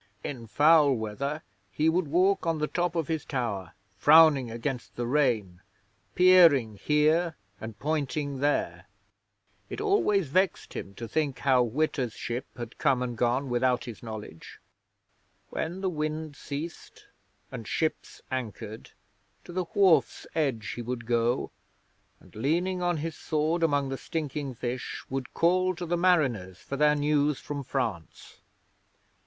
In 0.23 0.47
foul 0.47 0.93
weather 0.95 1.43
he 1.71 1.87
would 1.87 2.07
walk 2.07 2.47
on 2.47 2.57
the 2.57 2.65
top 2.65 2.95
of 2.95 3.07
his 3.07 3.23
tower, 3.23 3.73
frowning 3.99 4.49
against 4.49 4.95
the 4.95 5.05
rain 5.05 5.61
peering 6.15 6.77
here 6.77 7.35
and 7.59 7.77
pointing 7.77 8.39
there. 8.39 8.87
It 9.69 9.79
always 9.79 10.27
vexed 10.27 10.73
him 10.73 10.95
to 10.95 11.07
think 11.07 11.37
how 11.37 11.61
Witta's 11.61 12.13
ship 12.13 12.47
had 12.57 12.79
come 12.79 13.03
and 13.03 13.15
gone 13.15 13.47
without 13.47 13.83
his 13.83 14.01
knowledge. 14.01 14.59
When 15.51 15.81
the 15.81 15.89
wind 15.91 16.35
ceased 16.35 17.05
and 17.51 17.67
ships 17.67 18.23
anchored, 18.31 18.89
to 19.43 19.51
the 19.53 19.65
wharf's 19.75 20.25
edge 20.33 20.69
he 20.71 20.81
would 20.81 21.05
go 21.05 21.51
and, 22.19 22.33
leaning 22.33 22.81
on 22.81 22.97
his 22.97 23.15
sword 23.15 23.61
among 23.61 23.89
the 23.89 23.99
stinking 23.99 24.55
fish, 24.55 25.03
would 25.11 25.35
call 25.35 25.75
to 25.75 25.85
the 25.85 25.95
mariners 25.95 26.57
for 26.57 26.75
their 26.75 26.95
news 26.95 27.39
from 27.39 27.63
France. 27.63 28.39